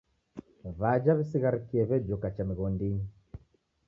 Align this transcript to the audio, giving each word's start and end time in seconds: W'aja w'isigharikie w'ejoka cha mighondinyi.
W'aja 0.79 1.11
w'isigharikie 1.17 1.81
w'ejoka 1.89 2.27
cha 2.35 2.43
mighondinyi. 2.47 3.05